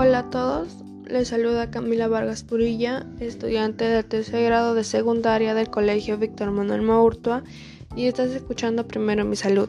[0.00, 0.68] Hola a todos,
[1.06, 6.82] les saluda Camila Vargas Purilla, estudiante del tercer grado de secundaria del Colegio Víctor Manuel
[6.82, 7.42] Maurtua
[7.96, 9.68] y estás escuchando primero mi salud.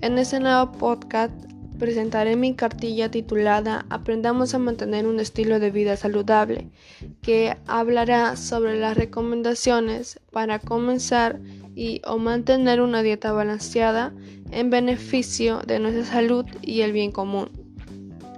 [0.00, 1.34] En este nuevo podcast
[1.78, 6.70] presentaré mi cartilla titulada Aprendamos a mantener un estilo de vida saludable,
[7.20, 11.40] que hablará sobre las recomendaciones para comenzar
[11.74, 14.14] y o mantener una dieta balanceada
[14.50, 17.61] en beneficio de nuestra salud y el bien común.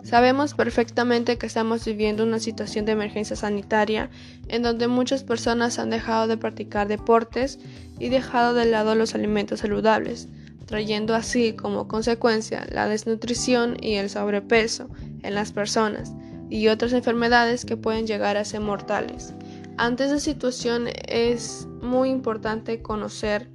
[0.04, 4.10] Sabemos perfectamente que estamos viviendo una situación de emergencia sanitaria
[4.48, 7.58] en donde muchas personas han dejado de practicar deportes
[7.98, 10.28] y dejado de lado los alimentos saludables
[10.66, 14.88] trayendo así como consecuencia la desnutrición y el sobrepeso
[15.22, 16.12] en las personas
[16.50, 19.34] y otras enfermedades que pueden llegar a ser mortales.
[19.76, 23.48] Ante esta situación es muy importante conocer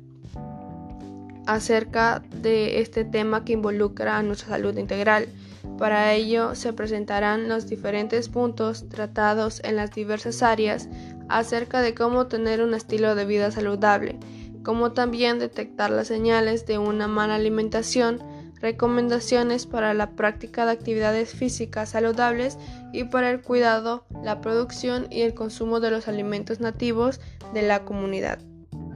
[1.45, 5.27] acerca de este tema que involucra a nuestra salud integral.
[5.77, 10.89] Para ello se presentarán los diferentes puntos tratados en las diversas áreas
[11.27, 14.17] acerca de cómo tener un estilo de vida saludable
[14.63, 18.21] como también detectar las señales de una mala alimentación,
[18.61, 22.57] recomendaciones para la práctica de actividades físicas saludables
[22.91, 27.21] y para el cuidado, la producción y el consumo de los alimentos nativos
[27.53, 28.39] de la comunidad.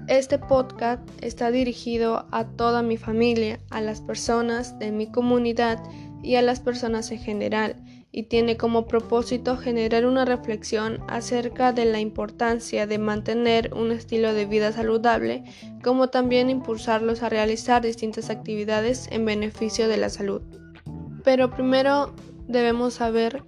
[0.09, 5.81] Este podcast está dirigido a toda mi familia, a las personas de mi comunidad
[6.24, 7.76] y a las personas en general
[8.16, 14.34] y tiene como propósito generar una reflexión acerca de la importancia de mantener un estilo
[14.34, 15.44] de vida saludable,
[15.84, 20.44] como también impulsarlos a realizar distintas actividades en beneficio de la salud.
[21.24, 22.14] Pero primero
[22.48, 23.44] debemos saber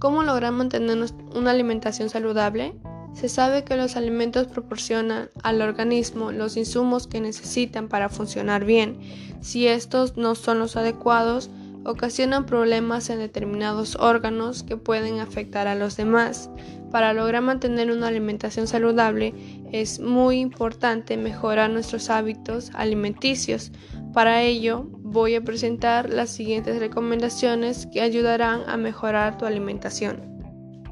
[0.00, 0.98] cómo lograr mantener
[1.34, 2.74] una alimentación saludable.
[3.14, 8.98] Se sabe que los alimentos proporcionan al organismo los insumos que necesitan para funcionar bien.
[9.40, 11.50] Si estos no son los adecuados,
[11.84, 16.50] ocasionan problemas en determinados órganos que pueden afectar a los demás.
[16.90, 19.34] Para lograr mantener una alimentación saludable
[19.72, 23.72] es muy importante mejorar nuestros hábitos alimenticios.
[24.14, 30.38] Para ello voy a presentar las siguientes recomendaciones que ayudarán a mejorar tu alimentación.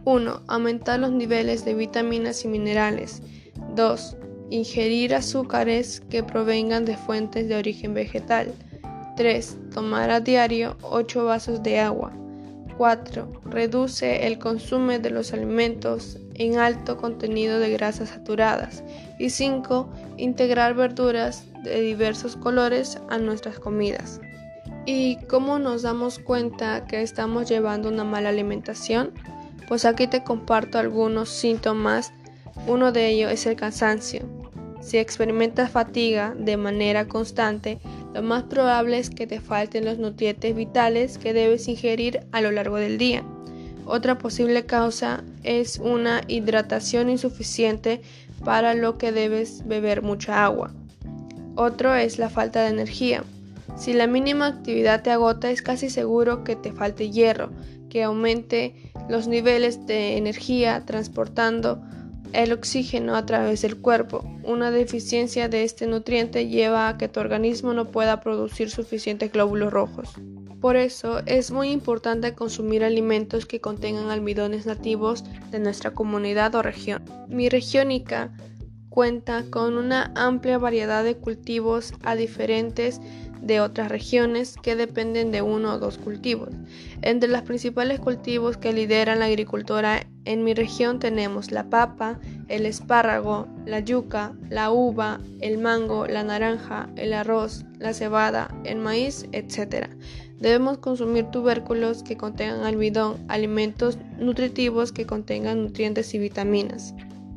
[0.05, 0.43] 1.
[0.47, 3.23] Aumentar los niveles de vitaminas y minerales.
[3.75, 4.17] 2.
[4.51, 8.55] Ingerir azúcares que provengan de fuentes de origen vegetal.
[9.17, 9.57] 3.
[9.75, 12.13] Tomar a diario 8 vasos de agua.
[12.77, 13.41] 4.
[13.47, 18.85] Reduce el consumo de los alimentos en alto contenido de grasas saturadas.
[19.19, 19.89] Y 5.
[20.19, 24.21] Integrar verduras de diversos colores a nuestras comidas.
[24.85, 29.13] ¿Y cómo nos damos cuenta que estamos llevando una mala alimentación?
[29.67, 32.13] Pues aquí te comparto algunos síntomas.
[32.69, 34.21] Uno de ellos es el cansancio.
[34.81, 37.81] Si experimentas fatiga de manera constante,
[38.17, 42.51] lo más probable es que te falten los nutrientes vitales que debes ingerir a lo
[42.51, 43.23] largo del día.
[43.85, 48.01] Otra posible causa es una hidratación insuficiente
[48.43, 50.73] para lo que debes beber mucha agua.
[51.57, 53.23] Otro es la falta de energía.
[53.77, 57.51] Si la mínima actividad te agota es casi seguro que te falte hierro,
[57.91, 58.75] que aumente
[59.11, 61.83] los niveles de energía transportando
[62.33, 64.25] el oxígeno a través del cuerpo.
[64.43, 69.73] Una deficiencia de este nutriente lleva a que tu organismo no pueda producir suficientes glóbulos
[69.73, 70.11] rojos.
[70.61, 76.63] Por eso es muy importante consumir alimentos que contengan almidones nativos de nuestra comunidad o
[76.63, 77.03] región.
[77.29, 78.33] Mi región Ica
[78.89, 83.01] cuenta con una amplia variedad de cultivos a diferentes
[83.41, 86.51] de otras regiones que dependen de uno o dos cultivos.
[87.03, 92.67] Entre los principales cultivos que lideran la agricultura en mi región tenemos la papa, el
[92.67, 99.27] espárrago, la yuca, la uva, el mango, la naranja, el arroz, la cebada, el maíz,
[99.33, 99.89] etc.
[100.39, 106.95] Debemos consumir tubérculos que contengan almidón, alimentos nutritivos que contengan nutrientes y vitaminas.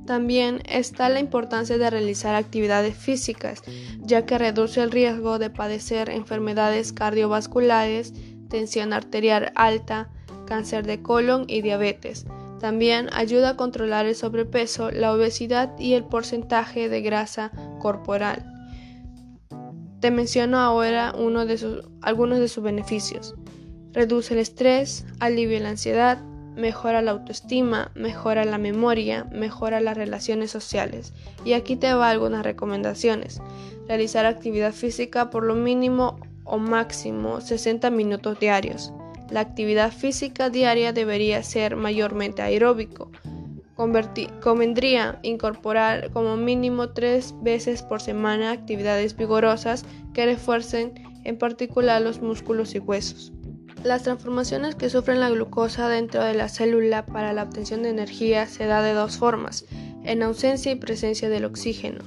[0.09, 3.61] También está la importancia de realizar actividades físicas,
[3.99, 8.15] ya que reduce el riesgo de padecer enfermedades cardiovasculares,
[8.49, 10.09] tensión arterial alta,
[10.47, 12.25] cáncer de colon y diabetes.
[12.59, 18.51] También ayuda a controlar el sobrepeso, la obesidad y el porcentaje de grasa corporal.
[19.99, 23.35] Te menciono ahora algunos de sus beneficios.
[23.93, 26.19] Reduce el estrés, alivia la ansiedad,
[26.59, 31.13] mejora la autoestima, mejora la memoria, mejora las relaciones sociales.
[31.45, 33.41] Y aquí te va algunas recomendaciones.
[33.87, 38.93] Realizar actividad física por lo mínimo o máximo 60 minutos diarios.
[39.29, 43.11] La actividad física diaria debería ser mayormente aeróbico.
[44.41, 52.21] convendría incorporar como mínimo tres veces por semana actividades vigorosas que refuercen en particular los
[52.21, 53.31] músculos y huesos.
[53.83, 58.45] Las transformaciones que sufren la glucosa dentro de la célula para la obtención de energía
[58.45, 59.65] se da de dos formas,
[60.03, 62.03] en ausencia y presencia del oxígeno.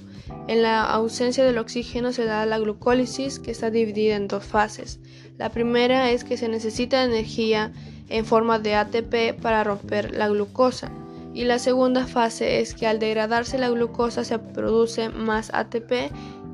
[0.48, 5.00] En la ausencia del oxígeno se da la glucólisis que está dividida en dos fases.
[5.38, 7.72] La primera es que se necesita energía
[8.10, 10.92] en forma de ATP para romper la glucosa
[11.32, 16.12] y la segunda fase es que al degradarse la glucosa se produce más ATP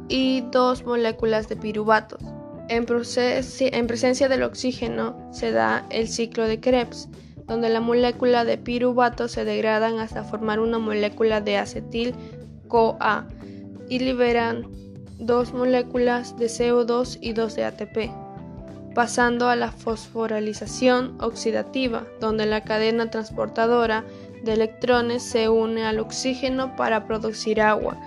[0.08, 2.22] y dos moléculas de piruvatos.
[2.68, 7.08] En, presencia del oxígeno se da el ciclo de Krebs,
[7.46, 13.26] donde la molécula de piruvato se degradan hasta formar una molécula de acetil-CoA
[13.88, 14.66] y liberan
[15.18, 18.10] dos moléculas de CO2 y dos de ATP,
[18.94, 24.04] pasando a la fosforilización oxidativa, donde la cadena transportadora
[24.44, 27.98] de electrones se une al oxígeno para producir agua.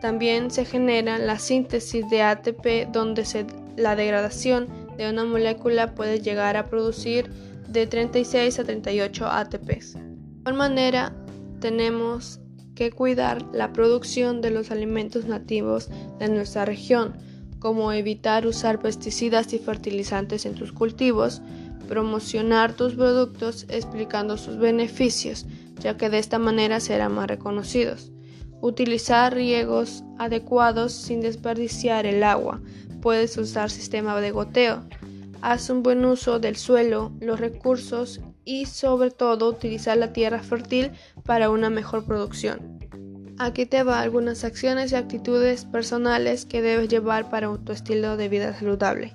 [0.00, 3.46] También se genera la síntesis de ATP, donde se
[3.76, 7.30] la degradación de una molécula puede llegar a producir
[7.68, 9.94] de 36 a 38 ATPs.
[9.94, 10.00] De
[10.40, 11.12] igual manera,
[11.60, 12.40] tenemos
[12.74, 15.88] que cuidar la producción de los alimentos nativos
[16.18, 17.14] de nuestra región,
[17.58, 21.42] como evitar usar pesticidas y fertilizantes en tus cultivos,
[21.88, 25.46] promocionar tus productos explicando sus beneficios,
[25.80, 28.12] ya que de esta manera serán más reconocidos.
[28.60, 32.60] Utilizar riegos adecuados sin desperdiciar el agua,
[33.02, 34.84] puedes usar sistema de goteo.
[35.42, 40.92] Haz un buen uso del suelo, los recursos y sobre todo utilizar la tierra fértil
[41.24, 42.78] para una mejor producción.
[43.38, 48.30] Aquí te va algunas acciones y actitudes personales que debes llevar para tu estilo de
[48.30, 49.14] vida saludable.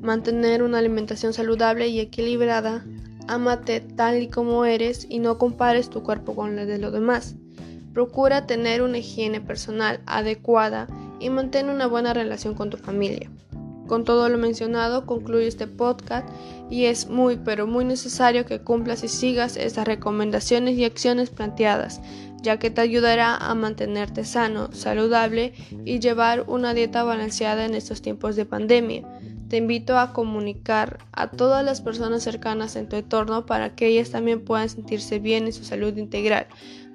[0.00, 2.84] Mantener una alimentación saludable y equilibrada.
[3.28, 7.36] Amate tal y como eres y no compares tu cuerpo con el de los demás.
[7.92, 10.86] Procura tener una higiene personal adecuada
[11.20, 13.30] y mantén una buena relación con tu familia.
[13.86, 16.26] Con todo lo mencionado, concluye este podcast
[16.70, 22.00] y es muy pero muy necesario que cumplas y sigas estas recomendaciones y acciones planteadas,
[22.40, 25.52] ya que te ayudará a mantenerte sano, saludable
[25.84, 29.02] y llevar una dieta balanceada en estos tiempos de pandemia.
[29.52, 34.10] Te invito a comunicar a todas las personas cercanas en tu entorno para que ellas
[34.10, 36.46] también puedan sentirse bien en su salud integral.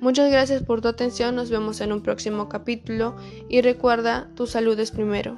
[0.01, 3.15] Muchas gracias por tu atención, nos vemos en un próximo capítulo
[3.47, 5.37] y recuerda, tu salud es primero.